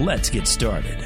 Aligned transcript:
Let's 0.00 0.28
get 0.28 0.46
started. 0.46 1.02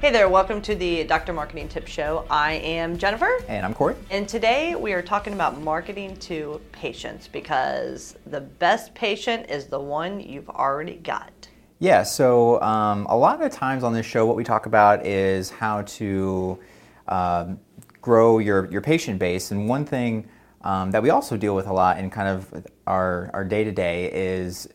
Hey 0.00 0.10
there, 0.10 0.28
welcome 0.28 0.60
to 0.62 0.74
the 0.74 1.04
Dr. 1.04 1.32
Marketing 1.32 1.68
Tip 1.68 1.86
Show. 1.86 2.26
I 2.28 2.54
am 2.54 2.98
Jennifer. 2.98 3.38
And 3.46 3.64
I'm 3.64 3.72
Corey. 3.72 3.94
And 4.10 4.28
today 4.28 4.74
we 4.74 4.92
are 4.94 5.00
talking 5.00 5.32
about 5.32 5.60
marketing 5.60 6.16
to 6.16 6.60
patients 6.72 7.28
because 7.28 8.16
the 8.26 8.40
best 8.40 8.92
patient 8.94 9.48
is 9.48 9.66
the 9.66 9.78
one 9.78 10.18
you've 10.18 10.48
already 10.48 10.96
got. 10.96 11.48
Yeah, 11.78 12.02
so 12.02 12.60
um, 12.62 13.06
a 13.08 13.16
lot 13.16 13.40
of 13.40 13.48
the 13.48 13.56
times 13.56 13.84
on 13.84 13.92
this 13.92 14.06
show, 14.06 14.26
what 14.26 14.34
we 14.34 14.42
talk 14.42 14.66
about 14.66 15.06
is 15.06 15.48
how 15.48 15.82
to 15.82 16.58
um, 17.06 17.60
grow 18.00 18.40
your, 18.40 18.68
your 18.72 18.80
patient 18.80 19.20
base. 19.20 19.52
And 19.52 19.68
one 19.68 19.84
thing 19.84 20.28
um, 20.62 20.90
that 20.90 21.00
we 21.00 21.10
also 21.10 21.36
deal 21.36 21.54
with 21.54 21.68
a 21.68 21.72
lot 21.72 22.00
in 22.00 22.10
kind 22.10 22.26
of 22.26 22.66
our 22.88 23.44
day 23.44 23.62
to 23.62 23.70
day 23.70 24.10
is 24.12 24.68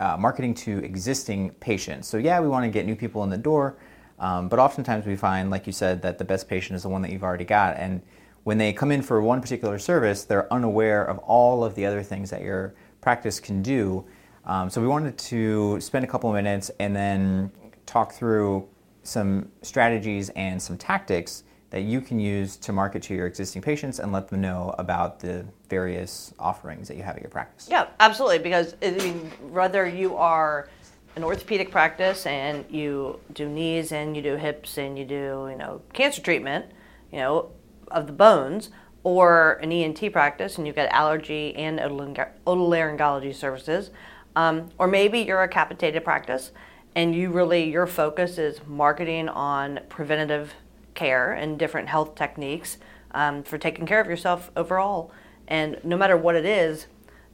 uh, 0.00 0.16
marketing 0.16 0.54
to 0.54 0.78
existing 0.78 1.50
patients. 1.60 2.08
So, 2.08 2.18
yeah, 2.18 2.40
we 2.40 2.48
want 2.48 2.64
to 2.64 2.70
get 2.70 2.86
new 2.86 2.96
people 2.96 3.22
in 3.24 3.30
the 3.30 3.38
door. 3.38 3.76
Um, 4.18 4.48
but 4.48 4.58
oftentimes 4.58 5.06
we 5.06 5.16
find, 5.16 5.50
like 5.50 5.66
you 5.66 5.72
said, 5.72 6.02
that 6.02 6.18
the 6.18 6.24
best 6.24 6.48
patient 6.48 6.76
is 6.76 6.82
the 6.82 6.88
one 6.88 7.02
that 7.02 7.10
you've 7.12 7.22
already 7.22 7.44
got. 7.44 7.76
And 7.76 8.02
when 8.44 8.58
they 8.58 8.72
come 8.72 8.92
in 8.92 9.02
for 9.02 9.20
one 9.20 9.40
particular 9.40 9.78
service, 9.78 10.24
they're 10.24 10.52
unaware 10.52 11.04
of 11.04 11.18
all 11.18 11.64
of 11.64 11.74
the 11.74 11.84
other 11.84 12.02
things 12.02 12.30
that 12.30 12.42
your 12.42 12.74
practice 13.00 13.40
can 13.40 13.62
do. 13.62 14.06
Um, 14.44 14.70
so 14.70 14.80
we 14.80 14.86
wanted 14.86 15.18
to 15.18 15.80
spend 15.80 16.04
a 16.04 16.08
couple 16.08 16.30
of 16.30 16.34
minutes 16.34 16.70
and 16.78 16.94
then 16.94 17.50
talk 17.84 18.12
through 18.12 18.68
some 19.02 19.50
strategies 19.62 20.30
and 20.30 20.60
some 20.62 20.78
tactics 20.78 21.42
that 21.70 21.82
you 21.82 22.00
can 22.00 22.20
use 22.20 22.56
to 22.56 22.72
market 22.72 23.02
to 23.02 23.14
your 23.14 23.26
existing 23.26 23.60
patients 23.60 23.98
and 23.98 24.12
let 24.12 24.28
them 24.28 24.40
know 24.40 24.74
about 24.78 25.18
the 25.20 25.44
various 25.68 26.32
offerings 26.38 26.88
that 26.88 26.96
you 26.96 27.02
have 27.02 27.16
at 27.16 27.22
your 27.22 27.30
practice. 27.30 27.68
Yeah, 27.70 27.88
absolutely. 27.98 28.38
Because 28.38 28.76
I 28.82 28.92
mean, 28.92 29.30
whether 29.50 29.86
you 29.86 30.16
are 30.16 30.68
an 31.16 31.24
orthopedic 31.24 31.70
practice 31.70 32.26
and 32.26 32.64
you 32.70 33.18
do 33.32 33.48
knees 33.48 33.90
and 33.90 34.14
you 34.14 34.22
do 34.22 34.36
hips 34.36 34.76
and 34.76 34.98
you 34.98 35.04
do 35.04 35.48
you 35.50 35.56
know 35.56 35.80
cancer 35.94 36.20
treatment 36.20 36.66
you 37.10 37.18
know 37.18 37.50
of 37.90 38.06
the 38.06 38.12
bones 38.12 38.68
or 39.02 39.54
an 39.62 39.72
ENT 39.72 40.12
practice 40.12 40.58
and 40.58 40.66
you've 40.66 40.76
got 40.76 40.88
allergy 40.90 41.54
and 41.56 41.78
otolaryngology 41.78 43.34
services 43.34 43.90
um, 44.36 44.68
or 44.78 44.86
maybe 44.86 45.20
you're 45.20 45.42
a 45.42 45.48
capitated 45.48 46.04
practice 46.04 46.52
and 46.94 47.14
you 47.14 47.30
really 47.30 47.64
your 47.70 47.86
focus 47.86 48.36
is 48.36 48.60
marketing 48.66 49.28
on 49.30 49.80
preventative 49.88 50.52
care 50.96 51.32
and 51.32 51.58
different 51.58 51.88
health 51.88 52.16
techniques 52.16 52.78
um, 53.12 53.44
for 53.44 53.58
taking 53.58 53.86
care 53.86 54.00
of 54.00 54.08
yourself 54.08 54.50
overall 54.56 55.12
and 55.46 55.78
no 55.84 55.96
matter 55.96 56.16
what 56.16 56.34
it 56.34 56.44
is 56.44 56.88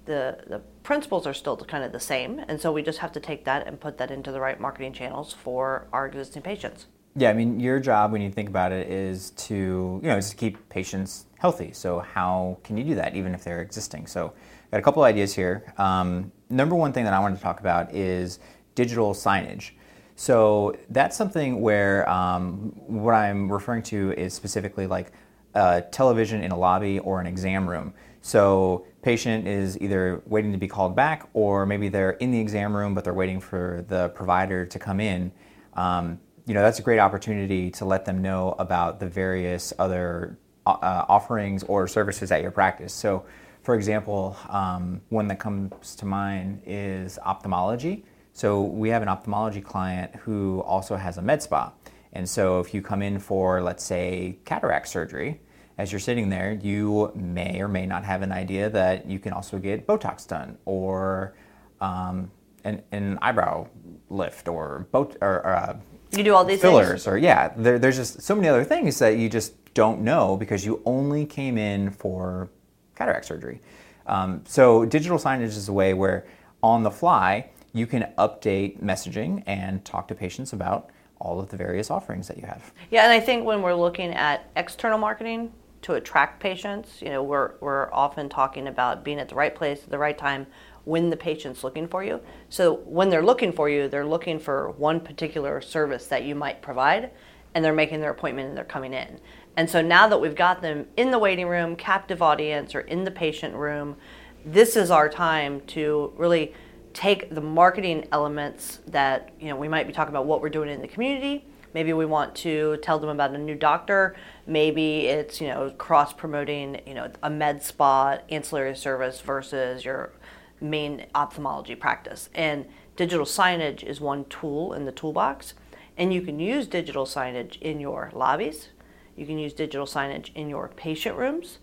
the, 0.05 0.38
the 0.46 0.58
principles 0.82 1.27
are 1.27 1.34
still 1.34 1.56
kind 1.56 1.84
of 1.84 1.92
the 1.92 2.00
same. 2.00 2.40
And 2.48 2.60
so 2.60 2.72
we 2.72 2.83
just 2.83 2.98
have 2.98 3.12
to 3.12 3.20
take 3.20 3.44
that 3.44 3.66
and 3.66 3.80
put 3.80 3.98
that 3.98 4.10
into 4.10 4.33
the 4.33 4.40
right 4.40 4.58
marketing 4.58 4.92
channels 4.92 5.33
for 5.33 5.86
our 5.92 6.06
existing 6.06 6.42
patients. 6.42 6.86
Yeah, 7.14 7.30
I 7.30 7.34
mean, 7.34 7.60
your 7.60 7.78
job 7.78 8.10
when 8.10 8.22
you 8.22 8.30
think 8.30 8.48
about 8.48 8.72
it 8.72 8.88
is 8.88 9.30
to, 9.30 10.00
you 10.02 10.08
know, 10.08 10.16
is 10.16 10.30
to 10.30 10.36
keep 10.36 10.68
patients 10.70 11.27
healthy. 11.39 11.73
So 11.73 12.00
how 12.00 12.58
can 12.64 12.77
you 12.77 12.84
do 12.84 12.94
that 12.94 13.14
even 13.14 13.34
if 13.34 13.44
they're 13.44 13.61
existing? 13.61 14.06
So 14.06 14.33
I've 14.64 14.70
got 14.70 14.79
a 14.79 14.83
couple 14.83 15.02
ideas 15.02 15.34
here. 15.34 15.74
Um, 15.77 16.33
number 16.48 16.74
one 16.74 16.92
thing 16.92 17.05
that 17.05 17.12
I 17.12 17.18
wanted 17.18 17.36
to 17.36 17.42
talk 17.42 17.61
about 17.61 17.94
is 17.94 18.39
digital 18.74 19.12
signage. 19.12 19.73
So 20.17 20.77
that's 20.90 21.17
something 21.17 21.61
where 21.61 22.08
um, 22.08 22.73
what 22.86 23.14
I'm 23.14 23.50
referring 23.50 23.83
to 23.84 24.12
is 24.12 24.34
specifically 24.34 24.86
like 24.86 25.12
a 25.55 25.83
television 25.90 26.42
in 26.42 26.50
a 26.50 26.58
lobby 26.58 26.98
or 26.98 27.20
an 27.20 27.27
exam 27.27 27.68
room. 27.68 27.95
So 28.20 28.86
patient 29.02 29.48
is 29.48 29.78
either 29.80 30.23
waiting 30.27 30.52
to 30.52 30.58
be 30.58 30.68
called 30.68 30.95
back 30.95 31.28
or 31.33 31.67
maybe 31.67 31.89
they're 31.89 32.12
in 32.12 32.30
the 32.30 32.39
exam 32.39 32.77
room 32.77 32.95
but 32.95 33.05
they're 33.05 33.14
waiting 33.14 33.40
for 33.40 33.84
the 33.89 34.11
provider 34.11 34.64
to 34.64 34.78
come 34.78 35.00
in. 35.00 35.33
Um, 35.74 36.20
you 36.46 36.55
know, 36.55 36.62
that's 36.62 36.79
a 36.79 36.83
great 36.83 36.98
opportunity 36.98 37.70
to 37.73 37.84
let 37.84 38.05
them 38.05 38.20
know 38.20 38.55
about 38.58 39.00
the 39.00 39.08
various 39.08 39.73
other 39.79 40.39
uh, 40.67 41.05
offerings 41.08 41.62
or 41.64 41.89
services 41.89 42.30
at 42.30 42.42
your 42.42 42.50
practice. 42.50 42.92
So, 42.92 43.24
for 43.62 43.74
example, 43.74 44.36
um, 44.48 45.00
one 45.08 45.29
that 45.29 45.39
comes 45.39 45.94
to 45.96 46.05
mind 46.05 46.62
is 46.67 47.18
ophthalmology. 47.18 48.05
So, 48.32 48.62
we 48.62 48.88
have 48.90 49.02
an 49.02 49.08
ophthalmology 49.08 49.60
client 49.60 50.14
who 50.16 50.60
also 50.60 50.96
has 50.96 51.18
a 51.18 51.22
med 51.22 51.42
spa. 51.42 51.72
And 52.12 52.28
so, 52.28 52.60
if 52.60 52.74
you 52.74 52.82
come 52.82 53.02
in 53.02 53.18
for, 53.18 53.62
let's 53.62 53.84
say, 53.84 54.38
cataract 54.44 54.88
surgery, 54.88 55.40
as 55.78 55.90
you're 55.90 55.98
sitting 55.98 56.28
there, 56.28 56.52
you 56.52 57.10
may 57.14 57.60
or 57.60 57.68
may 57.68 57.86
not 57.86 58.04
have 58.04 58.22
an 58.22 58.32
idea 58.32 58.68
that 58.70 59.06
you 59.06 59.18
can 59.18 59.32
also 59.32 59.58
get 59.58 59.86
Botox 59.86 60.26
done 60.26 60.58
or 60.64 61.34
um, 61.80 62.30
an, 62.64 62.82
an, 62.92 63.18
eyebrow 63.22 63.66
lift 64.10 64.48
or, 64.48 64.86
bot- 64.92 65.16
or 65.20 65.46
uh, 65.46 65.76
you 66.12 66.22
do 66.22 66.34
all 66.34 66.44
these 66.44 66.60
fillers 66.60 66.88
things? 66.88 67.06
or 67.06 67.16
yeah, 67.16 67.52
there, 67.56 67.78
there's 67.78 67.96
just 67.96 68.22
so 68.22 68.34
many 68.34 68.48
other 68.48 68.64
things 68.64 68.98
that 68.98 69.16
you 69.16 69.28
just 69.28 69.54
don't 69.74 70.02
know 70.02 70.36
because 70.36 70.64
you 70.64 70.82
only 70.84 71.24
came 71.24 71.56
in 71.56 71.90
for 71.90 72.50
cataract 72.94 73.24
surgery. 73.24 73.60
Um, 74.06 74.42
so 74.46 74.84
digital 74.84 75.18
signage 75.18 75.44
is 75.44 75.68
a 75.68 75.72
way 75.72 75.94
where 75.94 76.26
on 76.62 76.82
the 76.82 76.90
fly 76.90 77.50
you 77.72 77.86
can 77.86 78.12
update 78.18 78.83
messaging 78.83 79.42
and 79.46 79.84
talk 79.84 80.08
to 80.08 80.14
patients 80.14 80.52
about 80.52 80.90
all 81.18 81.40
of 81.40 81.48
the 81.50 81.56
various 81.56 81.90
offerings 81.90 82.28
that 82.28 82.36
you 82.36 82.46
have. 82.46 82.72
Yeah, 82.90 83.05
and 83.05 83.12
I 83.12 83.20
think 83.20 83.44
when 83.44 83.62
we're 83.62 83.74
looking 83.74 84.12
at 84.12 84.50
external 84.56 84.98
marketing, 84.98 85.52
to 85.82 85.94
attract 85.94 86.40
patients. 86.40 87.02
You 87.02 87.11
know, 87.11 87.22
we're, 87.22 87.52
we're 87.61 87.92
often 87.92 88.28
talking 88.28 88.68
about 88.68 89.05
being 89.05 89.18
at 89.18 89.28
the 89.28 89.34
right 89.34 89.55
place 89.55 89.82
at 89.82 89.90
the 89.90 89.98
right 89.98 90.16
time 90.16 90.46
when 90.84 91.11
the 91.11 91.16
patient's 91.16 91.62
looking 91.62 91.86
for 91.86 92.02
you. 92.02 92.20
So 92.48 92.74
when 92.74 93.11
they're 93.11 93.24
looking 93.24 93.52
for 93.52 93.68
you, 93.68 93.88
they're 93.88 94.06
looking 94.06 94.38
for 94.38 94.70
one 94.70 95.00
particular 95.00 95.61
service 95.61 96.06
that 96.06 96.24
you 96.24 96.34
might 96.34 96.62
provide, 96.62 97.11
and 97.55 97.64
they're 97.64 97.72
making 97.72 98.00
their 98.00 98.11
appointment 98.11 98.48
and 98.48 98.56
they're 98.56 98.64
coming 98.64 98.94
in. 98.94 99.20
And 99.56 99.68
so 99.68 99.82
now 99.82 100.08
that 100.08 100.20
we've 100.20 100.34
got 100.34 100.62
them 100.62 100.86
in 100.96 101.11
the 101.11 101.18
waiting 101.18 101.46
room, 101.46 101.77
captive 101.77 102.22
audience, 102.22 102.74
or 102.74 102.80
in 102.80 103.05
the 103.05 103.11
patient 103.11 103.55
room, 103.55 103.96
this 104.44 104.77
is 104.77 104.90
our 104.90 105.08
time 105.08 105.61
to 105.68 106.12
really 106.16 106.55
take 106.95 107.35
the 107.35 107.41
marketing 107.41 108.07
elements 108.13 108.80
that 108.86 109.33
you 109.41 109.48
know 109.48 109.57
we 109.57 109.69
might 109.69 109.86
be 109.86 109.92
talking 109.92 110.13
about 110.13 110.27
what 110.27 110.41
we're 110.41 110.48
doing 110.48 110.69
in 110.69 110.80
the 110.80 110.89
community 110.89 111.45
Maybe 111.75 111.92
we 111.92 112.05
want 112.05 112.35
to 112.36 112.77
tell 112.79 112.98
them 112.98 113.08
about 113.08 113.33
a 113.33 113.39
new 113.39 113.55
doctor. 113.55 114.14
Maybe 114.47 115.07
it's 115.07 115.41
you 115.41 115.48
know 115.48 115.70
cross 115.70 116.13
promoting 116.13 116.80
you 116.86 116.95
know 116.95 117.11
a 117.23 117.30
med 117.30 117.63
spa 117.63 118.19
ancillary 118.29 118.77
service 118.77 119.20
versus 119.20 119.85
your 119.85 120.13
main 120.61 121.07
ophthalmology 121.14 121.75
practice. 121.75 122.29
And 122.35 122.67
digital 122.97 123.27
signage 123.27 123.83
is 123.83 124.01
one 124.01 124.27
tool 124.27 124.74
in 124.74 124.85
the 124.85 124.92
toolbox. 124.92 125.55
And 125.97 126.13
you 126.13 126.23
can 126.23 126.39
use 126.41 126.67
digital 126.67 127.05
signage 127.05 127.61
in 127.61 127.80
your 127.80 128.11
lobbies. 128.14 128.69
You 129.17 129.26
can 129.26 129.38
use 129.38 129.53
digital 129.53 129.87
signage 129.87 130.31
in 130.35 130.49
your 130.49 130.69
patient 130.69 131.17
rooms. 131.17 131.59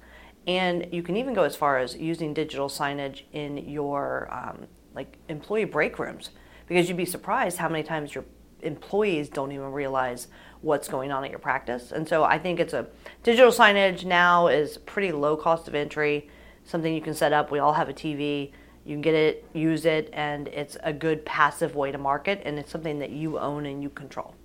And 0.46 0.88
you 0.92 1.02
can 1.02 1.18
even 1.18 1.34
go 1.34 1.44
as 1.44 1.56
far 1.56 1.78
as 1.78 1.96
using 1.96 2.34
digital 2.34 2.70
signage 2.70 3.24
in 3.32 3.58
your 3.58 4.28
um, 4.32 4.68
like 5.00 5.16
employee 5.30 5.64
break 5.64 5.98
rooms 5.98 6.32
because 6.68 6.90
you'd 6.90 6.98
be 6.98 7.06
surprised 7.06 7.58
how 7.58 7.70
many 7.70 7.84
times 7.84 8.14
your 8.14 8.26
employees 8.62 9.30
don't 9.30 9.54
even 9.54 9.72
realize 9.72 10.28
what's 10.60 10.90
going 10.90 11.10
on 11.10 11.24
at 11.24 11.30
your 11.30 11.40
practice. 11.40 11.94
And 11.94 12.06
so 12.06 12.26
I 12.26 12.38
think 12.38 12.60
it's 12.60 12.74
a 12.74 12.86
digital 13.24 13.50
signage 13.50 14.04
now 14.04 14.48
is 14.48 14.78
pretty 14.78 15.14
low 15.14 15.38
cost 15.38 15.70
of 15.70 15.76
entry, 15.76 16.28
something 16.66 16.94
you 16.94 17.00
can 17.00 17.14
set 17.14 17.32
up. 17.32 17.50
We 17.50 17.60
all 17.60 17.72
have 17.72 17.88
a 17.88 17.94
TV. 17.94 18.52
You 18.84 18.96
can 18.96 19.02
get 19.02 19.14
it, 19.14 19.46
use 19.54 19.86
it, 19.86 20.10
and 20.12 20.50
it's 20.50 20.76
a 20.84 20.92
good 20.92 21.26
passive 21.26 21.76
way 21.76 21.94
to 21.94 21.98
market, 21.98 22.42
and 22.44 22.60
it's 22.60 22.72
something 22.72 23.00
that 23.00 23.12
you 23.12 23.40
own 23.40 23.66
and 23.66 23.82
you 23.82 23.90
control. 23.90 24.36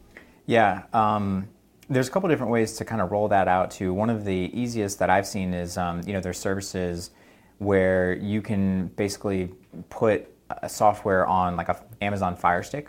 Yeah, 0.47 0.83
um, 0.93 1.49
there's 1.89 2.07
a 2.07 2.11
couple 2.13 2.29
different 2.29 2.53
ways 2.53 2.75
to 2.75 2.85
kind 2.85 3.01
of 3.01 3.11
roll 3.11 3.27
that 3.29 3.49
out. 3.49 3.73
To 3.73 3.93
one 3.93 4.11
of 4.11 4.25
the 4.25 4.51
easiest 4.53 5.01
that 5.01 5.11
I've 5.11 5.27
seen 5.27 5.53
is, 5.53 5.77
um, 5.77 6.03
you 6.07 6.13
know, 6.13 6.21
there's 6.21 6.39
services 6.39 7.11
where 7.59 8.15
you 8.15 8.43
can 8.43 8.89
basically 8.89 9.51
put 9.89 10.34
a 10.51 10.69
software 10.69 11.27
on 11.27 11.57
like 11.57 11.69
a 11.69 11.83
Amazon 12.01 12.37
Fire 12.37 12.63
Stick 12.63 12.89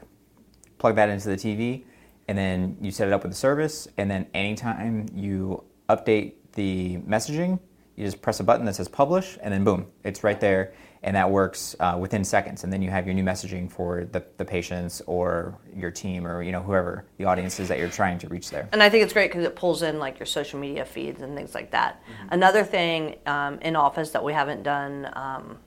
plug 0.78 0.96
that 0.96 1.10
into 1.10 1.30
the 1.30 1.38
TV, 1.38 1.84
and 2.28 2.38
then 2.38 2.78
you 2.82 2.92
set 2.92 3.08
it 3.08 3.14
up 3.14 3.24
with 3.24 3.32
the 3.32 3.38
service, 3.38 3.88
and 3.98 4.10
then 4.10 4.28
anytime 4.34 5.08
you 5.14 5.64
update 5.90 6.34
the 6.54 6.98
messaging, 7.08 7.60
You 7.96 8.04
just 8.04 8.22
press 8.22 8.42
a 8.42 8.44
button 8.44 8.66
that 8.66 8.76
says 8.76 8.90
publish, 8.90 9.38
and 9.42 9.54
then 9.54 9.64
boom, 9.64 9.88
it's 10.04 10.22
right 10.22 10.40
there, 10.40 10.74
and 11.02 11.16
that 11.16 11.30
works 11.30 11.78
uh, 11.80 11.96
within 11.98 12.26
seconds. 12.26 12.66
And 12.66 12.74
then 12.74 12.82
you 12.82 12.90
have 12.90 13.06
your 13.06 13.14
new 13.14 13.24
messaging 13.24 13.72
for 13.72 14.04
the, 14.12 14.26
the 14.36 14.44
patients 14.44 15.02
or 15.08 15.58
your 15.74 15.92
team 15.92 16.28
or 16.28 16.44
you 16.44 16.52
know 16.52 16.62
whoever 16.62 17.06
the 17.18 17.24
audience 17.24 17.58
is 17.60 17.70
that 17.70 17.78
you're 17.78 17.88
trying 17.88 18.20
to 18.20 18.28
reach 18.28 18.50
there. 18.50 18.68
And 18.74 18.84
I 18.84 18.90
think 18.90 19.04
it's 19.04 19.14
great 19.14 19.32
because 19.32 19.46
it 19.46 19.56
pulls 19.56 19.82
in 19.82 19.98
like 19.98 20.20
your 20.20 20.26
social 20.26 20.60
media 20.60 20.84
feeds 20.84 21.22
and 21.22 21.38
things 21.38 21.56
like 21.56 21.72
that. 21.72 22.04
Mm-hmm. 22.04 22.28
Another 22.32 22.64
thing 22.66 23.16
um, 23.28 23.60
in 23.62 23.78
office 23.78 24.10
that 24.10 24.24
we 24.24 24.34
haven't 24.34 24.64
done 24.64 25.10
um, 25.14 25.58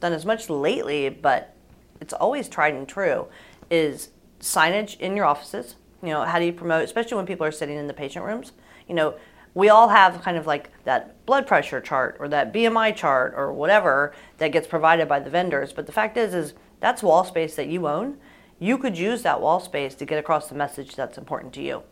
done 0.00 0.12
as 0.12 0.24
much 0.24 0.50
lately, 0.50 1.08
but 1.08 1.54
it's 2.00 2.12
always 2.12 2.48
tried 2.48 2.74
and 2.74 2.88
true, 2.88 3.28
is 3.70 4.10
signage 4.40 4.98
in 4.98 5.16
your 5.16 5.26
offices. 5.26 5.76
You 6.02 6.08
know, 6.08 6.24
how 6.24 6.38
do 6.38 6.46
you 6.46 6.52
promote, 6.52 6.84
especially 6.84 7.16
when 7.16 7.26
people 7.26 7.46
are 7.46 7.52
sitting 7.52 7.76
in 7.76 7.86
the 7.86 7.94
patient 7.94 8.24
rooms? 8.24 8.52
You 8.88 8.94
know, 8.94 9.14
we 9.54 9.68
all 9.68 9.88
have 9.88 10.22
kind 10.22 10.36
of 10.36 10.46
like 10.46 10.70
that 10.84 11.24
blood 11.26 11.46
pressure 11.46 11.80
chart 11.80 12.16
or 12.20 12.28
that 12.28 12.52
BMI 12.52 12.94
chart 12.94 13.34
or 13.36 13.52
whatever 13.52 14.14
that 14.38 14.48
gets 14.48 14.66
provided 14.66 15.08
by 15.08 15.20
the 15.20 15.30
vendors. 15.30 15.72
But 15.72 15.86
the 15.86 15.92
fact 15.92 16.16
is, 16.16 16.34
is 16.34 16.54
that's 16.80 17.02
wall 17.02 17.24
space 17.24 17.54
that 17.56 17.68
you 17.68 17.86
own. 17.86 18.16
You 18.58 18.78
could 18.78 18.96
use 18.96 19.22
that 19.22 19.40
wall 19.40 19.60
space 19.60 19.94
to 19.96 20.04
get 20.04 20.18
across 20.18 20.48
the 20.48 20.54
message 20.54 20.94
that's 20.94 21.18
important 21.18 21.52
to 21.54 21.62
you. 21.62 21.82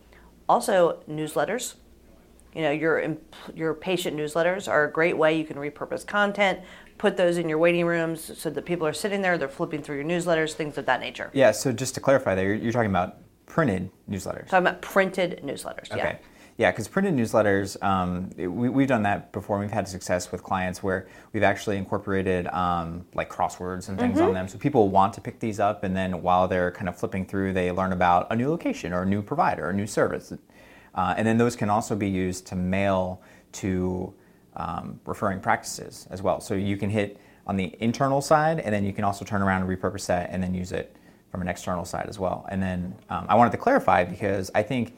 Also, 0.48 1.02
newsletters. 1.08 1.74
You 2.54 2.62
know, 2.62 2.70
your 2.70 3.16
your 3.54 3.74
patient 3.74 4.16
newsletters 4.16 4.68
are 4.68 4.84
a 4.84 4.90
great 4.90 5.16
way 5.16 5.38
you 5.38 5.44
can 5.44 5.58
repurpose 5.58 6.06
content, 6.06 6.60
put 6.98 7.16
those 7.16 7.38
in 7.38 7.48
your 7.48 7.58
waiting 7.58 7.86
rooms 7.86 8.38
so 8.38 8.50
that 8.50 8.66
people 8.66 8.86
are 8.86 8.92
sitting 8.92 9.22
there, 9.22 9.38
they're 9.38 9.48
flipping 9.48 9.82
through 9.82 9.96
your 9.96 10.04
newsletters, 10.04 10.52
things 10.52 10.76
of 10.76 10.86
that 10.86 11.00
nature. 11.00 11.30
Yeah. 11.32 11.52
So 11.52 11.72
just 11.72 11.94
to 11.94 12.00
clarify, 12.00 12.34
there, 12.34 12.46
you're, 12.46 12.56
you're 12.56 12.72
talking 12.72 12.90
about 12.90 13.18
printed 13.46 13.90
newsletters. 14.10 14.48
Talking 14.48 14.66
about 14.66 14.82
printed 14.82 15.40
newsletters. 15.44 15.90
Okay. 15.90 15.98
Yeah. 15.98 16.18
Yeah, 16.58 16.72
because 16.72 16.88
printed 16.88 17.14
newsletters, 17.14 17.80
um, 17.84 18.30
we, 18.36 18.82
have 18.82 18.88
done 18.88 19.04
that 19.04 19.30
before. 19.30 19.60
We've 19.60 19.70
had 19.70 19.86
success 19.86 20.32
with 20.32 20.42
clients 20.42 20.82
where 20.82 21.06
we've 21.32 21.44
actually 21.44 21.76
incorporated 21.76 22.48
um, 22.48 23.06
like 23.14 23.30
crosswords 23.30 23.88
and 23.88 23.96
things 23.96 24.18
mm-hmm. 24.18 24.26
on 24.26 24.34
them. 24.34 24.48
So 24.48 24.58
people 24.58 24.88
want 24.88 25.12
to 25.12 25.20
pick 25.20 25.38
these 25.38 25.60
up, 25.60 25.84
and 25.84 25.96
then 25.96 26.20
while 26.20 26.48
they're 26.48 26.72
kind 26.72 26.88
of 26.88 26.98
flipping 26.98 27.26
through, 27.26 27.52
they 27.52 27.70
learn 27.70 27.92
about 27.92 28.26
a 28.32 28.36
new 28.36 28.50
location 28.50 28.92
or 28.92 29.02
a 29.02 29.06
new 29.06 29.22
provider 29.22 29.66
or 29.66 29.70
a 29.70 29.72
new 29.72 29.86
service. 29.86 30.32
Uh, 30.96 31.14
and 31.16 31.24
then 31.24 31.38
those 31.38 31.54
can 31.54 31.70
also 31.70 31.94
be 31.94 32.08
used 32.08 32.44
to 32.48 32.56
mail 32.56 33.22
to 33.52 34.12
um, 34.58 35.00
referring 35.06 35.40
practices 35.40 36.06
as 36.10 36.22
well. 36.22 36.40
So 36.40 36.54
you 36.54 36.76
can 36.76 36.90
hit 36.90 37.18
on 37.46 37.56
the 37.56 37.74
internal 37.80 38.20
side, 38.20 38.60
and 38.60 38.74
then 38.74 38.84
you 38.84 38.92
can 38.92 39.04
also 39.04 39.24
turn 39.24 39.40
around 39.40 39.62
and 39.62 39.70
repurpose 39.70 40.06
that 40.06 40.28
and 40.30 40.42
then 40.42 40.52
use 40.52 40.72
it 40.72 40.94
from 41.30 41.40
an 41.40 41.48
external 41.48 41.84
side 41.84 42.06
as 42.08 42.18
well. 42.18 42.46
And 42.50 42.62
then 42.62 42.94
um, 43.08 43.26
I 43.28 43.34
wanted 43.34 43.52
to 43.52 43.58
clarify 43.58 44.04
because 44.04 44.50
I 44.54 44.62
think 44.62 44.94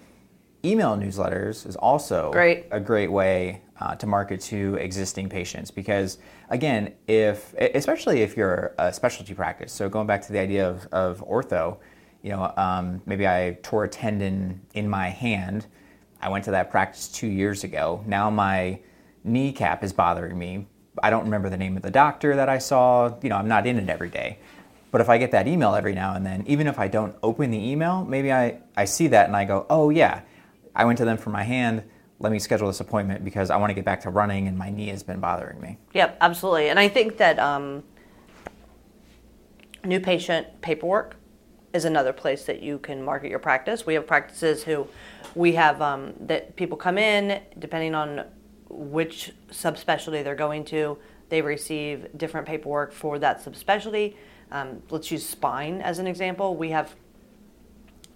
email 0.65 0.97
newsletters 0.97 1.67
is 1.67 1.77
also 1.77 2.31
great. 2.33 2.67
a 2.71 2.81
great 2.81 3.11
way 3.11 3.62
uh, 3.81 3.95
to 3.95 4.07
market 4.07 4.41
to 4.41 4.75
existing 4.75 5.29
patients 5.29 5.71
because 5.71 6.19
again 6.51 6.93
if 7.07 7.55
especially 7.55 8.21
if 8.21 8.37
you're 8.37 8.75
a 8.79 8.93
specialty 8.93 9.33
practice 9.33 9.73
so 9.73 9.89
going 9.89 10.07
back 10.07 10.21
to 10.21 10.33
the 10.33 10.39
idea 10.39 10.69
of, 10.69 10.87
of 10.93 11.27
ortho 11.27 11.79
you 12.23 12.31
know 12.31 12.53
um, 12.59 13.01
maybe 13.07 13.27
i 13.27 13.57
tore 13.62 13.85
a 13.85 13.89
tendon 13.89 14.61
in 14.75 14.87
my 14.87 15.09
hand 15.09 15.67
i 16.21 16.29
went 16.29 16.45
to 16.45 16.51
that 16.51 16.71
practice 16.71 17.09
two 17.09 17.27
years 17.29 17.65
ago 17.65 18.05
now 18.07 18.29
my 18.29 18.79
kneecap 19.25 19.84
is 19.84 19.93
bothering 19.93 20.38
me 20.38 20.67
i 21.02 21.11
don't 21.11 21.25
remember 21.25 21.49
the 21.49 21.56
name 21.56 21.76
of 21.76 21.82
the 21.82 21.90
doctor 21.90 22.37
that 22.37 22.49
i 22.49 22.58
saw 22.58 23.14
you 23.22 23.28
know 23.28 23.37
i'm 23.37 23.49
not 23.49 23.67
in 23.67 23.78
it 23.78 23.88
every 23.88 24.08
day 24.08 24.38
but 24.90 25.00
if 25.00 25.08
I 25.08 25.19
get 25.19 25.31
that 25.32 25.46
email 25.46 25.75
every 25.75 25.94
now 25.94 26.14
and 26.14 26.26
then, 26.26 26.44
even 26.46 26.67
if 26.67 26.78
I 26.78 26.88
don't 26.88 27.14
open 27.22 27.50
the 27.50 27.58
email, 27.58 28.05
maybe 28.05 28.32
I, 28.32 28.61
I 28.76 28.84
see 28.84 29.06
that 29.08 29.26
and 29.26 29.37
I 29.37 29.44
go, 29.44 29.67
oh 29.70 29.90
yeah, 29.90 30.22
I 30.75 30.84
went 30.84 30.99
to 30.99 31.05
them 31.05 31.17
for 31.17 31.31
my 31.31 31.44
hand. 31.44 31.84
Let 32.19 32.32
me 32.32 32.38
schedule 32.38 32.67
this 32.67 32.81
appointment 32.81 33.25
because 33.25 33.50
I 33.50 33.56
want 33.56 33.70
to 33.70 33.75
get 33.75 33.84
back 33.84 34.00
to 34.02 34.11
running 34.11 34.49
and 34.49 34.58
my 34.58 34.70
knee 34.70 34.88
has 34.88 35.02
been 35.02 35.20
bothering 35.20 35.61
me. 35.61 35.78
Yep, 35.94 36.19
absolutely. 36.20 36.69
And 36.69 36.78
I 36.78 36.88
think 36.88 37.16
that 37.19 37.38
um, 37.38 37.84
new 39.84 40.00
patient 40.00 40.61
paperwork 40.61 41.16
is 41.73 41.84
another 41.84 42.12
place 42.12 42.44
that 42.44 42.61
you 42.61 42.78
can 42.78 43.02
market 43.02 43.31
your 43.31 43.38
practice. 43.38 43.87
We 43.87 43.94
have 43.94 44.06
practices 44.06 44.64
who 44.64 44.88
we 45.37 45.52
have 45.52 45.81
um, 45.81 46.14
that 46.20 46.56
people 46.56 46.76
come 46.76 46.99
in 46.99 47.40
depending 47.58 47.94
on 47.94 48.25
which 48.70 49.32
subspecialty 49.50 50.25
they're 50.25 50.34
going 50.34 50.64
to. 50.67 50.99
They 51.28 51.43
receive 51.43 52.06
different 52.17 52.46
paperwork 52.46 52.93
for 52.93 53.19
that 53.19 53.44
subspecialty. 53.44 54.14
Um, 54.50 54.82
let's 54.90 55.11
use 55.11 55.26
spine 55.26 55.81
as 55.81 55.99
an 55.99 56.06
example. 56.06 56.56
We 56.56 56.70
have 56.70 56.94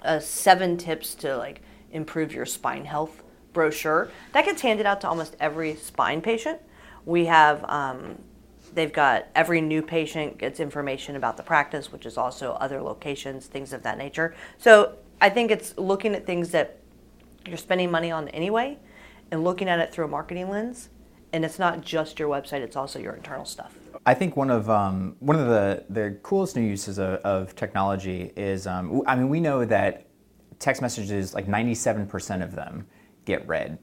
uh, 0.03 0.19
seven 0.21 0.77
tips 0.77 1.15
to 1.17 1.37
like 1.37 1.63
improve 1.93 2.33
your 2.33 2.47
spine 2.47 2.85
health 2.85 3.23
brochure. 3.53 4.11
That 4.33 4.45
gets 4.45 4.63
handed 4.63 4.87
out 4.87 5.01
to 5.03 5.09
almost 5.09 5.37
every 5.39 5.77
spine 5.77 6.21
patient. 6.21 6.61
We 7.05 7.27
have, 7.27 7.65
um, 7.69 8.19
they've 8.75 8.93
got 8.93 9.27
every 9.35 9.61
new 9.61 9.81
patient 9.83 10.39
gets 10.39 10.59
information 10.59 11.17
about 11.17 11.37
the 11.37 11.43
practice, 11.43 11.93
which 11.93 12.07
is 12.07 12.19
also 12.19 12.53
other 12.53 12.83
locations, 12.83 13.47
things 13.47 13.73
of 13.73 13.83
that 13.85 13.97
nature. 13.97 14.35
So 14.59 14.97
I 15.21 15.31
think 15.31 15.51
it's 15.51 15.77
looking 15.79 16.15
at 16.15 16.27
things 16.27 16.51
that 16.51 16.81
you're 17.47 17.57
spending 17.57 17.91
money 17.91 18.11
on 18.11 18.29
anyway 18.29 18.79
and 19.35 19.43
looking 19.43 19.69
at 19.69 19.81
it 19.81 19.93
through 19.93 20.05
a 20.05 20.09
marketing 20.09 20.49
lens. 20.49 20.89
And 21.33 21.45
it's 21.45 21.59
not 21.59 21.83
just 21.83 22.21
your 22.21 22.29
website, 22.29 22.61
it's 22.61 22.77
also 22.77 23.01
your 23.01 23.15
internal 23.15 23.45
stuff. 23.45 23.75
I 24.07 24.15
think 24.15 24.37
one 24.37 24.51
of 24.51 24.71
um, 24.71 25.17
one 25.19 25.37
of 25.37 25.49
the, 25.49 25.85
the 25.91 26.17
coolest 26.23 26.55
new 26.55 26.63
uses 26.63 26.99
of, 26.99 27.15
of 27.21 27.57
technology 27.57 28.33
is 28.37 28.67
um, 28.69 29.03
I 29.07 29.17
mean 29.17 29.29
we 29.29 29.41
know 29.41 29.65
that 29.65 30.07
text 30.61 30.81
messages, 30.81 31.35
like 31.35 31.47
97% 31.47 32.43
of 32.43 32.55
them 32.55 32.87
get 33.25 33.47
read. 33.49 33.79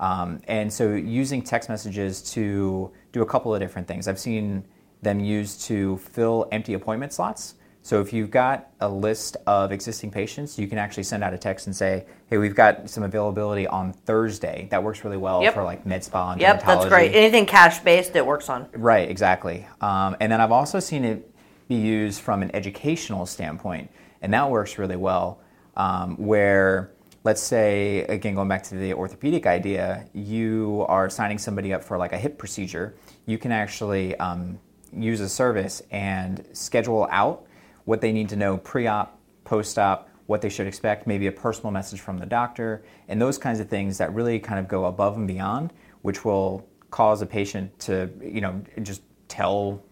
Um, 0.00 0.40
and 0.48 0.72
so 0.72 0.94
using 0.94 1.42
text 1.42 1.68
messages 1.68 2.20
to 2.32 2.90
do 3.12 3.22
a 3.22 3.26
couple 3.26 3.54
of 3.54 3.60
different 3.60 3.86
things. 3.86 4.08
I've 4.08 4.18
seen 4.18 4.66
them 5.02 5.20
used 5.20 5.62
to 5.66 5.98
fill 5.98 6.48
empty 6.50 6.74
appointment 6.74 7.12
slots. 7.12 7.54
So 7.82 8.00
if 8.00 8.12
you've 8.12 8.30
got 8.30 8.70
a 8.80 8.88
list 8.88 9.36
of 9.46 9.72
existing 9.72 10.10
patients, 10.10 10.58
you 10.58 10.66
can 10.66 10.78
actually 10.78 11.04
send 11.04 11.24
out 11.24 11.32
a 11.32 11.38
text 11.38 11.66
and 11.66 11.74
say, 11.74 12.04
"Hey, 12.26 12.36
we've 12.36 12.54
got 12.54 12.90
some 12.90 13.02
availability 13.02 13.66
on 13.66 13.92
Thursday." 13.92 14.68
That 14.70 14.82
works 14.82 15.04
really 15.04 15.16
well 15.16 15.42
yep. 15.42 15.54
for 15.54 15.62
like 15.62 15.86
med 15.86 16.04
spa 16.04 16.32
and 16.32 16.40
Yep, 16.40 16.64
that's 16.64 16.86
great. 16.86 17.14
Anything 17.14 17.46
cash 17.46 17.78
based, 17.80 18.14
it 18.14 18.26
works 18.26 18.48
on. 18.48 18.68
Right, 18.74 19.08
exactly. 19.08 19.66
Um, 19.80 20.16
and 20.20 20.30
then 20.30 20.40
I've 20.40 20.52
also 20.52 20.80
seen 20.80 21.04
it 21.04 21.30
be 21.68 21.76
used 21.76 22.20
from 22.20 22.42
an 22.42 22.50
educational 22.54 23.26
standpoint, 23.26 23.90
and 24.20 24.34
that 24.34 24.50
works 24.50 24.78
really 24.78 24.96
well 24.96 25.40
um, 25.78 26.16
where 26.16 26.90
let's 27.24 27.42
say 27.42 28.00
again 28.02 28.34
going 28.34 28.48
back 28.48 28.62
to 28.62 28.74
the 28.74 28.92
orthopedic 28.92 29.46
idea 29.46 30.06
you 30.12 30.84
are 30.88 31.10
signing 31.10 31.38
somebody 31.38 31.72
up 31.72 31.82
for 31.82 31.98
like 31.98 32.12
a 32.12 32.18
hip 32.18 32.38
procedure 32.38 32.94
you 33.26 33.38
can 33.38 33.50
actually 33.50 34.16
um, 34.16 34.58
use 34.96 35.20
a 35.20 35.28
service 35.28 35.82
and 35.90 36.44
schedule 36.52 37.08
out 37.10 37.44
what 37.88 38.00
they 38.00 38.12
need 38.12 38.28
to 38.28 38.36
know 38.36 38.56
pre-op 38.58 39.18
post-op 39.44 40.08
what 40.26 40.42
they 40.42 40.48
should 40.50 40.66
expect 40.66 41.06
maybe 41.06 41.26
a 41.26 41.32
personal 41.32 41.70
message 41.70 42.00
from 42.00 42.18
the 42.18 42.26
doctor 42.26 42.84
and 43.08 43.20
those 43.20 43.38
kinds 43.38 43.60
of 43.60 43.68
things 43.68 43.96
that 43.96 44.12
really 44.12 44.38
kind 44.38 44.60
of 44.60 44.68
go 44.68 44.84
above 44.84 45.16
and 45.16 45.26
beyond 45.26 45.72
which 46.02 46.24
will 46.24 46.68
cause 46.90 47.22
a 47.22 47.26
patient 47.26 47.66
to 47.78 48.10
you 48.22 48.40
know 48.40 48.60
just 48.82 49.02
tell 49.28 49.82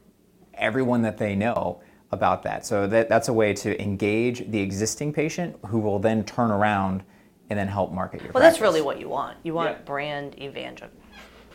everyone 0.54 1.02
that 1.02 1.18
they 1.18 1.34
know 1.34 1.80
about 2.12 2.42
that. 2.44 2.64
So 2.64 2.86
that, 2.86 3.08
that's 3.08 3.28
a 3.28 3.32
way 3.32 3.52
to 3.54 3.80
engage 3.82 4.50
the 4.50 4.60
existing 4.60 5.12
patient 5.12 5.56
who 5.66 5.78
will 5.78 5.98
then 5.98 6.24
turn 6.24 6.50
around 6.50 7.02
and 7.50 7.58
then 7.58 7.68
help 7.68 7.92
market 7.92 8.22
your 8.22 8.32
Well, 8.32 8.40
practice. 8.40 8.54
that's 8.54 8.60
really 8.60 8.80
what 8.80 8.98
you 8.98 9.08
want. 9.08 9.36
You 9.42 9.54
want 9.54 9.84
brand 9.84 10.40
evangel- 10.40 10.88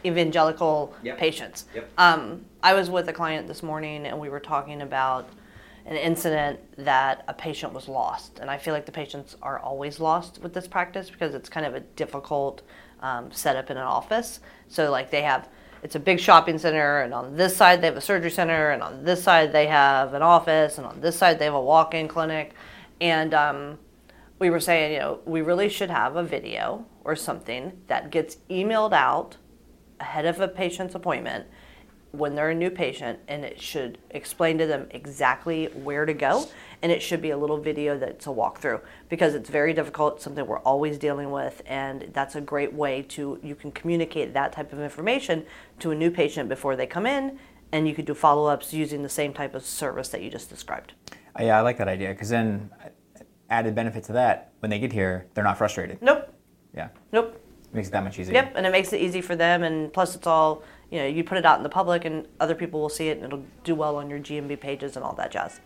evangelical 0.05 0.93
yep. 1.03 1.17
patients. 1.17 1.65
Yep. 1.74 1.89
Um, 1.98 2.45
I 2.63 2.74
was 2.74 2.89
with 2.89 3.07
a 3.10 3.13
client 3.13 3.48
this 3.48 3.63
morning 3.63 4.05
and 4.05 4.19
we 4.19 4.29
were 4.29 4.39
talking 4.39 4.81
about 4.81 5.27
an 5.85 5.95
incident 5.95 6.59
that 6.77 7.23
a 7.27 7.33
patient 7.33 7.73
was 7.73 7.88
lost. 7.88 8.39
And 8.39 8.50
I 8.50 8.57
feel 8.57 8.73
like 8.73 8.85
the 8.85 8.91
patients 8.91 9.35
are 9.41 9.59
always 9.59 10.00
lost 10.00 10.41
with 10.41 10.53
this 10.53 10.67
practice 10.67 11.09
because 11.09 11.33
it's 11.33 11.50
kind 11.50 11.65
of 11.65 11.75
a 11.75 11.79
difficult 11.79 12.61
um, 13.01 13.31
setup 13.31 13.71
in 13.71 13.77
an 13.77 13.83
office. 13.83 14.39
So, 14.67 14.91
like, 14.91 15.09
they 15.11 15.23
have 15.23 15.50
it's 15.83 15.95
a 15.95 16.00
big 16.00 16.19
shopping 16.19 16.59
center, 16.59 17.01
and 17.01 17.13
on 17.13 17.35
this 17.35 17.55
side 17.55 17.81
they 17.81 17.88
have 17.88 17.97
a 17.97 18.01
surgery 18.01 18.29
center, 18.29 18.69
and 18.69 18.83
on 18.83 19.03
this 19.03 19.23
side 19.23 19.51
they 19.51 19.65
have 19.67 20.13
an 20.13 20.21
office, 20.21 20.77
and 20.77 20.85
on 20.85 21.01
this 21.01 21.17
side 21.17 21.39
they 21.39 21.45
have 21.45 21.55
a 21.55 21.61
walk-in 21.61 22.07
clinic, 22.07 22.53
and 23.00 23.33
um, 23.33 23.79
we 24.38 24.50
were 24.50 24.59
saying, 24.59 24.93
you 24.93 25.00
know, 25.00 25.19
we 25.25 25.41
really 25.41 25.69
should 25.69 25.89
have 25.89 26.15
a 26.15 26.23
video 26.23 26.85
or 27.03 27.15
something 27.15 27.81
that 27.88 28.11
gets 28.11 28.38
emailed 28.50 28.93
out 28.93 29.38
ahead 30.00 30.25
of 30.25 30.39
a 30.39 30.47
patient's 30.47 30.93
appointment 30.93 31.47
when 32.12 32.36
they're 32.36 32.50
a 32.50 32.56
new 32.56 32.70
patient 32.70 33.20
and 33.27 33.46
it 33.46 33.62
should 33.62 33.98
explain 34.12 34.58
to 34.58 34.68
them 34.68 34.88
exactly 34.91 35.65
where 35.68 36.06
to 36.06 36.13
go 36.13 36.46
and 36.82 36.91
it 36.91 37.01
should 37.01 37.22
be 37.22 37.30
a 37.30 37.38
little 37.38 37.58
video 37.58 37.98
that's 37.98 38.27
a 38.27 38.30
walkthrough 38.30 38.82
because 39.08 39.34
it's 39.34 39.50
very 39.50 39.74
difficult 39.74 40.22
something 40.22 40.46
we're 40.46 40.60
always 40.60 40.98
dealing 40.98 41.32
with 41.32 41.62
and 41.65 42.10
that's 42.13 42.36
a 42.36 42.41
great 42.41 42.74
way 42.74 43.01
to 43.01 43.39
you 43.41 43.56
can 43.56 43.72
communicate 43.72 44.34
that 44.34 44.51
type 44.51 44.74
of 44.74 44.80
information 44.80 45.46
to 45.80 45.91
a 45.91 45.96
new 45.96 46.12
patient 46.12 46.50
before 46.50 46.75
they 46.75 46.86
come 46.86 47.06
in 47.06 47.39
and 47.72 47.88
you 47.88 47.96
could 47.96 48.06
do 48.06 48.13
follow-ups 48.13 48.74
using 48.74 49.03
the 49.03 49.10
same 49.10 49.34
type 49.34 49.56
of 49.56 49.65
service 49.65 50.10
that 50.10 50.22
you 50.22 50.30
just 50.30 50.50
described. 50.50 50.94
Uh, 51.39 51.44
yeah 51.44 51.58
i 51.58 51.62
like 51.62 51.77
that 51.77 51.88
idea 51.88 52.10
because 52.10 52.30
then 52.30 52.70
added 53.50 53.74
benefit 53.74 54.03
to 54.03 54.13
that 54.13 54.51
when 54.60 54.70
they 54.70 54.80
get 54.80 54.91
here 54.91 55.27
they're 55.34 55.44
not 55.44 55.58
frustrated. 55.58 56.01
Nope. 56.01 56.34
Yeah. 56.74 56.89
Nope 57.12 57.40
makes 57.74 57.88
it 57.88 57.92
that 57.92 58.04
much 58.04 58.20
easier. 58.20 58.34
Yep, 58.34 58.54
and 58.56 58.66
it 58.66 58.72
makes 58.72 58.94
it 58.94 59.01
easy 59.01 59.22
for 59.22 59.36
them, 59.36 59.63
and 59.63 59.92
plus 59.92 60.16
it's 60.16 60.28
all 60.28 60.63
you 60.90 61.00
know. 61.00 61.06
You 61.06 61.24
put 61.24 61.38
it 61.38 61.46
out 61.46 61.58
in 61.58 61.63
the 61.63 61.70
public, 61.70 62.06
and 62.06 62.28
other 62.40 62.56
people 62.56 62.82
will 62.82 62.90
see 62.90 63.10
it, 63.10 63.18
and 63.18 63.25
it'll 63.25 63.46
do 63.63 63.75
well 63.75 63.98
on 63.98 64.10
your 64.10 64.20
GMB 64.20 64.60
pages 64.60 64.96
and 64.96 65.06
all 65.06 65.13
that 65.16 65.32
jazz. 65.32 65.60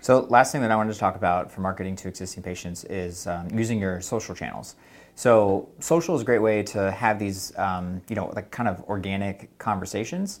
So, 0.00 0.20
last 0.30 0.52
thing 0.52 0.60
that 0.62 0.70
I 0.70 0.76
wanted 0.76 0.92
to 0.92 0.98
talk 0.98 1.16
about 1.16 1.50
for 1.50 1.60
marketing 1.60 1.96
to 1.96 2.08
existing 2.08 2.42
patients 2.42 2.84
is 2.84 3.26
um, 3.26 3.48
using 3.52 3.80
your 3.80 4.00
social 4.00 4.34
channels. 4.34 4.76
So, 5.16 5.68
social 5.80 6.14
is 6.14 6.22
a 6.22 6.24
great 6.24 6.38
way 6.38 6.62
to 6.64 6.92
have 6.92 7.18
these, 7.18 7.56
um, 7.58 8.00
you 8.08 8.14
know, 8.14 8.32
like 8.36 8.50
kind 8.52 8.68
of 8.68 8.82
organic 8.84 9.56
conversations, 9.58 10.40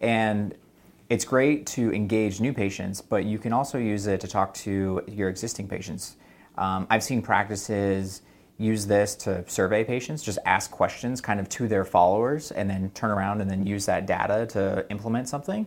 and 0.00 0.54
it's 1.08 1.24
great 1.24 1.66
to 1.66 1.90
engage 1.94 2.38
new 2.40 2.52
patients, 2.52 3.00
but 3.00 3.24
you 3.24 3.38
can 3.38 3.54
also 3.54 3.78
use 3.78 4.06
it 4.06 4.20
to 4.20 4.28
talk 4.28 4.52
to 4.54 5.02
your 5.06 5.30
existing 5.30 5.66
patients. 5.66 6.16
Um, 6.58 6.86
I've 6.90 7.02
seen 7.02 7.22
practices 7.22 8.20
use 8.58 8.86
this 8.86 9.14
to 9.14 9.48
survey 9.48 9.84
patients, 9.84 10.22
just 10.22 10.38
ask 10.44 10.70
questions 10.70 11.20
kind 11.20 11.38
of 11.38 11.48
to 11.48 11.68
their 11.68 11.84
followers, 11.84 12.50
and 12.50 12.68
then 12.68 12.90
turn 12.90 13.10
around 13.10 13.40
and 13.40 13.50
then 13.50 13.64
use 13.64 13.86
that 13.86 14.04
data 14.06 14.46
to 14.46 14.84
implement 14.90 15.28
something. 15.28 15.66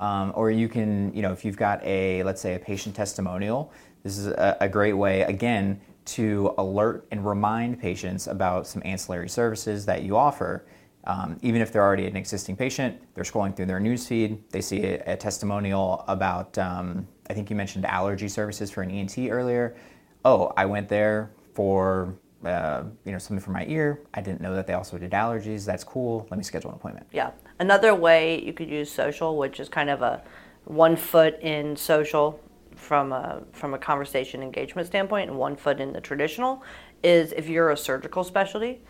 Um, 0.00 0.32
or 0.34 0.50
you 0.50 0.68
can, 0.68 1.14
you 1.14 1.22
know, 1.22 1.32
if 1.32 1.44
you've 1.44 1.56
got 1.56 1.82
a, 1.84 2.24
let's 2.24 2.40
say, 2.40 2.56
a 2.56 2.58
patient 2.58 2.96
testimonial, 2.96 3.72
this 4.02 4.18
is 4.18 4.26
a, 4.26 4.56
a 4.60 4.68
great 4.68 4.94
way, 4.94 5.22
again, 5.22 5.80
to 6.04 6.52
alert 6.58 7.06
and 7.12 7.24
remind 7.24 7.78
patients 7.78 8.26
about 8.26 8.66
some 8.66 8.82
ancillary 8.84 9.28
services 9.28 9.86
that 9.86 10.02
you 10.02 10.16
offer. 10.16 10.64
Um, 11.04 11.38
even 11.42 11.62
if 11.62 11.72
they're 11.72 11.82
already 11.82 12.06
an 12.06 12.16
existing 12.16 12.56
patient, 12.56 13.00
they're 13.14 13.22
scrolling 13.22 13.54
through 13.54 13.66
their 13.66 13.80
newsfeed, 13.80 14.38
they 14.50 14.60
see 14.60 14.82
a, 14.84 15.02
a 15.12 15.16
testimonial 15.16 16.04
about, 16.08 16.58
um, 16.58 17.06
I 17.30 17.34
think 17.34 17.50
you 17.50 17.54
mentioned 17.54 17.86
allergy 17.86 18.28
services 18.28 18.70
for 18.72 18.82
an 18.82 18.90
ENT 18.90 19.16
earlier. 19.30 19.76
Oh, 20.24 20.52
I 20.56 20.66
went 20.66 20.88
there 20.88 21.30
for 21.54 22.14
uh, 22.44 22.84
you 23.04 23.12
know 23.12 23.18
something 23.18 23.42
for 23.42 23.50
my 23.50 23.64
ear. 23.66 24.00
I 24.14 24.20
didn't 24.20 24.40
know 24.40 24.54
that 24.54 24.66
they 24.66 24.74
also 24.74 24.98
did 24.98 25.12
allergies. 25.12 25.64
That's 25.64 25.84
cool. 25.84 26.26
Let 26.30 26.38
me 26.38 26.44
schedule 26.44 26.70
an 26.70 26.76
appointment. 26.76 27.06
Yeah. 27.12 27.30
Another 27.60 27.94
way 27.94 28.42
you 28.42 28.52
could 28.52 28.68
use 28.68 28.90
social, 28.90 29.36
which 29.36 29.60
is 29.60 29.68
kind 29.68 29.90
of 29.90 30.02
a 30.02 30.22
one 30.64 30.96
foot 30.96 31.40
in 31.40 31.76
social 31.76 32.40
from 32.76 33.12
a 33.12 33.42
from 33.52 33.74
a 33.74 33.78
conversation 33.78 34.42
engagement 34.42 34.86
standpoint, 34.86 35.30
and 35.30 35.38
one 35.38 35.56
foot 35.56 35.80
in 35.80 35.92
the 35.92 36.00
traditional, 36.00 36.62
is 37.02 37.32
if 37.32 37.48
you're 37.48 37.70
a 37.70 37.76
surgical 37.76 38.24
specialty, 38.24 38.80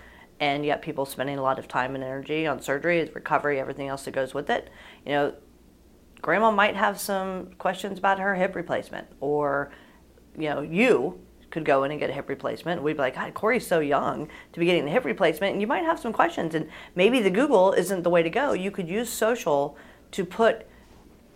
and 0.40 0.64
yet 0.64 0.82
people 0.82 1.04
spending 1.04 1.38
a 1.38 1.42
lot 1.42 1.58
of 1.58 1.68
time 1.68 1.94
and 1.94 2.02
energy 2.02 2.46
on 2.46 2.60
surgery, 2.60 3.10
recovery, 3.14 3.60
everything 3.60 3.88
else 3.88 4.04
that 4.04 4.12
goes 4.12 4.34
with 4.34 4.50
it. 4.50 4.70
You 5.04 5.12
know, 5.12 5.34
grandma 6.20 6.50
might 6.50 6.76
have 6.76 6.98
some 6.98 7.50
questions 7.58 7.98
about 7.98 8.18
her 8.18 8.34
hip 8.34 8.54
replacement, 8.54 9.08
or 9.20 9.70
you 10.38 10.48
know, 10.48 10.62
you 10.62 11.20
could 11.52 11.64
go 11.64 11.84
in 11.84 11.92
and 11.92 12.00
get 12.00 12.10
a 12.10 12.12
hip 12.12 12.28
replacement. 12.28 12.82
We'd 12.82 12.94
be 12.94 12.98
like, 12.98 13.14
God, 13.14 13.34
Corey's 13.34 13.66
so 13.66 13.78
young 13.78 14.28
to 14.52 14.58
be 14.58 14.66
getting 14.66 14.86
the 14.86 14.90
hip 14.90 15.04
replacement, 15.04 15.52
and 15.52 15.60
you 15.60 15.68
might 15.68 15.84
have 15.84 16.00
some 16.00 16.12
questions. 16.12 16.54
And 16.56 16.68
maybe 16.96 17.20
the 17.20 17.30
Google 17.30 17.72
isn't 17.74 18.02
the 18.02 18.10
way 18.10 18.24
to 18.24 18.30
go. 18.30 18.52
You 18.54 18.72
could 18.72 18.88
use 18.88 19.08
social 19.08 19.76
to 20.10 20.24
put 20.24 20.66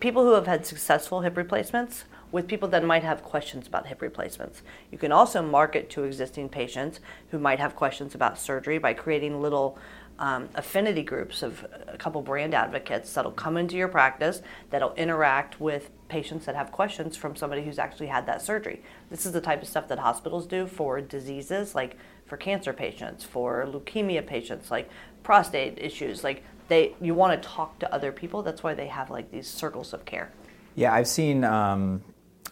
people 0.01 0.25
who 0.25 0.33
have 0.33 0.47
had 0.47 0.67
successful 0.67 1.21
hip 1.21 1.37
replacements 1.37 2.05
with 2.33 2.49
people 2.49 2.69
that 2.69 2.85
might 2.85 3.05
have 3.05 3.23
questions 3.23 3.67
about 3.67 3.87
hip 3.87 4.03
replacements. 4.03 4.63
You 4.91 4.99
can 4.99 5.13
also 5.13 5.43
market 5.43 5.89
to 5.91 6.05
existing 6.05 6.49
patients 6.49 6.99
who 7.31 7.39
might 7.39 7.61
have 7.61 7.77
questions 7.77 8.15
about 8.15 8.39
surgery 8.39 8.79
by 8.79 8.95
creating 8.95 9.41
little 9.41 9.79
um, 10.19 10.49
affinity 10.55 11.03
groups 11.03 11.43
of 11.43 11.67
a 11.89 11.99
couple 11.99 12.23
brand 12.23 12.55
advocates 12.55 13.13
that'll 13.13 13.33
come 13.33 13.57
into 13.57 13.77
your 13.77 13.89
practice 13.89 14.41
that'll 14.71 14.95
interact 14.95 15.61
with 15.61 15.91
patients 16.09 16.47
that 16.47 16.55
have 16.55 16.73
questions 16.73 17.17
from 17.17 17.37
somebody 17.37 17.63
who's 17.63 17.79
actually 17.79 18.07
had 18.07 18.27
that 18.27 18.41
surgery. 18.41 18.83
This 19.11 19.27
is 19.27 19.33
the 19.33 19.41
type 19.41 19.63
of 19.63 19.69
stuff 19.69 19.89
that 19.89 19.99
hospitals 19.99 20.47
do 20.47 20.67
for 20.67 21.01
diseases 21.01 21.75
like 21.75 21.97
for 22.27 22.37
cancer 22.37 22.73
patients, 22.73 23.25
for 23.25 23.67
leukemia 23.67 24.27
patients, 24.27 24.71
like 24.71 24.91
prostate 25.23 25.79
issues. 25.79 26.25
Like 26.25 26.43
they, 26.69 26.95
you 27.01 27.15
want 27.15 27.41
to 27.41 27.49
talk 27.49 27.79
to 27.79 27.93
other 27.95 28.13
people. 28.13 28.43
That's 28.43 28.63
why 28.63 28.75
they 28.75 28.89
have 28.89 29.11
like 29.11 29.31
these 29.31 29.47
circles 29.47 29.93
of 29.93 30.05
care. 30.05 30.33
Yeah, 30.75 30.93
I've 30.93 31.09
seen 31.09 31.45
um, 31.45 32.03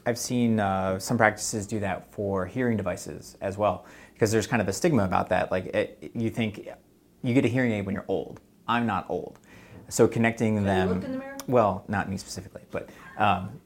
I've 0.07 0.19
seen 0.19 0.61
uh, 0.61 0.99
some 0.99 1.17
practices 1.17 1.67
do 1.67 1.81
that 1.81 2.13
for 2.13 2.47
hearing 2.47 2.77
devices 2.77 3.37
as 3.41 3.59
well 3.59 3.87
because 4.13 4.31
there's 4.31 4.47
kind 4.47 4.63
of 4.63 4.69
a 4.69 4.73
stigma 4.73 5.05
about 5.05 5.29
that. 5.31 5.51
Like 5.51 5.67
it, 5.67 6.13
you 6.15 6.31
think 6.31 6.69
you 7.25 7.35
get 7.35 7.45
a 7.45 7.49
hearing 7.49 7.73
aid 7.73 7.87
when 7.87 7.95
you're 7.95 8.05
old. 8.07 8.41
I'm 8.69 8.87
not 8.87 9.07
old, 9.09 9.39
so 9.89 10.07
connecting 10.07 10.57
Have 10.57 10.65
them. 10.65 10.89
you 10.89 10.95
looked 10.95 11.05
in 11.07 11.13
the? 11.19 11.53
Well, 11.53 11.85
not 11.89 12.09
me 12.09 12.17
specifically, 12.17 12.63
but 12.71 12.89
um, 13.19 13.61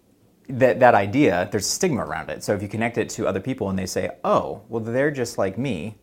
that 0.48 0.80
that 0.80 0.94
idea, 0.94 1.48
there's 1.52 1.66
stigma 1.66 2.04
around 2.04 2.30
it. 2.30 2.42
So 2.42 2.54
if 2.54 2.62
you 2.62 2.68
connect 2.68 2.98
it 2.98 3.08
to 3.10 3.26
other 3.26 3.40
people 3.40 3.68
and 3.70 3.78
they 3.78 3.86
say, 3.86 4.10
"Oh, 4.24 4.62
well, 4.68 4.82
they're 4.82 5.10
just 5.10 5.38
like 5.38 5.58
me," 5.58 5.98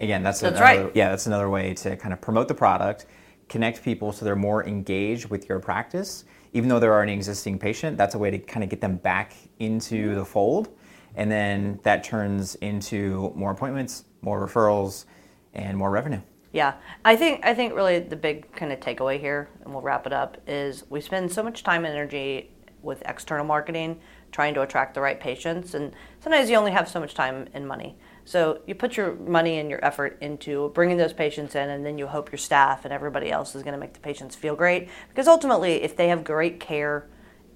again, 0.00 0.22
that's, 0.22 0.40
That's 0.40 0.58
another, 0.58 0.84
right. 0.84 0.96
Yeah, 0.96 1.10
that's 1.10 1.26
another 1.26 1.50
way 1.50 1.74
to 1.74 1.96
kind 1.96 2.12
of 2.12 2.20
promote 2.20 2.48
the 2.48 2.54
product, 2.54 3.06
connect 3.48 3.82
people 3.82 4.12
so 4.12 4.24
they're 4.24 4.36
more 4.36 4.66
engaged 4.66 5.26
with 5.30 5.48
your 5.48 5.60
practice. 5.60 6.24
Even 6.54 6.68
though 6.70 6.80
they're 6.80 6.94
already 6.94 7.12
an 7.12 7.18
existing 7.18 7.58
patient, 7.58 7.98
that's 7.98 8.14
a 8.14 8.18
way 8.18 8.30
to 8.30 8.38
kind 8.38 8.64
of 8.64 8.70
get 8.70 8.80
them 8.80 8.96
back 8.96 9.34
into 9.58 10.14
the 10.14 10.24
fold, 10.24 10.70
and 11.14 11.30
then 11.30 11.78
that 11.82 12.02
turns 12.02 12.54
into 12.56 13.32
more 13.36 13.50
appointments, 13.52 14.04
more 14.22 14.44
referrals, 14.44 15.04
and 15.52 15.76
more 15.76 15.90
revenue. 15.90 16.20
Yeah, 16.58 16.74
I 17.04 17.14
think 17.14 17.46
I 17.46 17.54
think 17.54 17.72
really 17.72 18.00
the 18.00 18.16
big 18.16 18.50
kind 18.50 18.72
of 18.72 18.80
takeaway 18.80 19.20
here, 19.20 19.48
and 19.62 19.72
we'll 19.72 19.80
wrap 19.80 20.08
it 20.08 20.12
up, 20.12 20.38
is 20.48 20.82
we 20.90 21.00
spend 21.00 21.30
so 21.30 21.40
much 21.40 21.62
time 21.62 21.84
and 21.84 21.94
energy 21.94 22.50
with 22.82 23.00
external 23.06 23.44
marketing 23.44 24.00
trying 24.32 24.54
to 24.54 24.62
attract 24.62 24.94
the 24.94 25.00
right 25.00 25.20
patients, 25.20 25.74
and 25.74 25.92
sometimes 26.18 26.50
you 26.50 26.56
only 26.56 26.72
have 26.72 26.88
so 26.88 26.98
much 26.98 27.14
time 27.14 27.46
and 27.54 27.68
money. 27.68 27.96
So 28.24 28.60
you 28.66 28.74
put 28.74 28.96
your 28.96 29.14
money 29.14 29.60
and 29.60 29.70
your 29.70 29.78
effort 29.84 30.18
into 30.20 30.70
bringing 30.70 30.96
those 30.96 31.12
patients 31.12 31.54
in, 31.54 31.70
and 31.70 31.86
then 31.86 31.96
you 31.96 32.08
hope 32.08 32.32
your 32.32 32.38
staff 32.38 32.84
and 32.84 32.92
everybody 32.92 33.30
else 33.30 33.54
is 33.54 33.62
going 33.62 33.74
to 33.74 33.78
make 33.78 33.92
the 33.92 34.00
patients 34.00 34.34
feel 34.34 34.56
great. 34.56 34.88
Because 35.10 35.28
ultimately, 35.28 35.84
if 35.84 35.96
they 35.96 36.08
have 36.08 36.24
great 36.24 36.58
care 36.58 37.06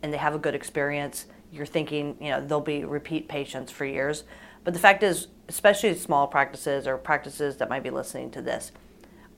and 0.04 0.12
they 0.12 0.18
have 0.18 0.37
a 0.37 0.38
good 0.38 0.54
experience, 0.54 1.26
you're 1.50 1.66
thinking, 1.66 2.16
you 2.21 2.30
know, 2.30 2.40
they'll 2.40 2.61
be 2.61 2.85
repeat 2.85 3.26
patients 3.26 3.73
for 3.73 3.85
years. 3.85 4.23
But 4.62 4.75
the 4.75 4.80
fact 4.80 5.02
is, 5.02 5.26
especially 5.49 5.92
small 5.97 6.28
practices 6.28 6.87
or 6.87 6.97
practices 6.99 7.56
that 7.56 7.68
might 7.68 7.82
be 7.82 7.90
listening 7.90 8.30
to 8.30 8.40
this, 8.40 8.71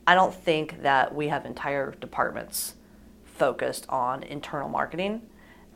I 0.07 0.13
don't 0.15 0.33
think 0.33 0.81
that 0.83 1.13
we 1.15 1.29
have 1.29 1.45
entire 1.45 1.91
departments 1.91 2.75
focused 3.23 3.85
on 3.89 4.23
internal 4.23 4.69
marketing. 4.69 5.23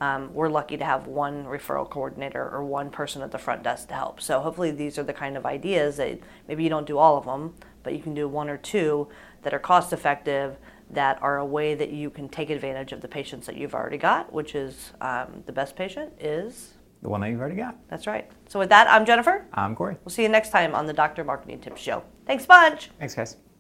Um, 0.02 0.34
we're 0.34 0.50
lucky 0.50 0.78
to 0.78 0.86
have 0.86 1.08
one 1.08 1.46
referral 1.46 1.90
coordinator 1.90 2.48
or 2.50 2.64
one 2.64 2.90
person 2.90 3.22
at 3.22 3.32
the 3.32 3.38
front 3.38 3.64
desk 3.64 3.90
to 3.90 3.96
help. 3.96 4.22
So 4.22 4.40
hopefully 4.40 4.72
these 4.72 4.98
are 4.98 5.04
the 5.04 5.14
kind 5.14 5.36
of 5.36 5.46
ideas 5.46 5.98
that 5.98 6.20
maybe 6.48 6.64
you 6.64 6.70
don't 6.70 6.88
do 6.88 6.98
all 6.98 7.18
of 7.18 7.26
them, 7.26 7.56
but 7.84 7.94
you 7.94 8.00
can 8.00 8.14
do 8.14 8.28
one 8.28 8.50
or 8.50 8.58
two 8.58 9.10
that 9.42 9.54
are 9.54 9.60
cost 9.60 9.92
effective, 9.92 10.58
that 10.92 11.22
are 11.22 11.38
a 11.38 11.46
way 11.46 11.76
that 11.76 11.92
you 11.92 12.10
can 12.10 12.30
take 12.30 12.50
advantage 12.50 12.92
of 12.92 13.02
the 13.02 13.08
patients 13.08 13.46
that 13.46 13.58
you've 13.58 13.76
already 13.76 13.98
got, 13.98 14.32
which 14.32 14.56
is 14.56 14.92
um, 15.02 15.44
the 15.46 15.52
best 15.52 15.76
patient 15.76 16.14
is. 16.20 16.74
The 17.02 17.10
one 17.10 17.22
that 17.22 17.30
you've 17.30 17.40
already 17.40 17.56
got. 17.56 17.78
That's 17.90 18.08
right. 18.08 18.30
So 18.48 18.60
with 18.60 18.70
that, 18.70 18.88
I'm 18.90 19.06
Jennifer. 19.06 19.46
I'm 19.54 19.76
Corey. 19.76 19.98
We'll 20.04 20.12
see 20.12 20.24
you 20.24 20.30
next 20.30 20.50
time 20.50 20.76
on 20.76 20.86
the 20.86 20.94
Dr. 20.94 21.24
Marketing 21.24 21.60
Tips 21.60 21.82
Show. 21.82 22.04
Thanks, 22.26 22.46
bunch. 22.46 22.90
Thanks, 23.00 23.16
guys. 23.16 23.38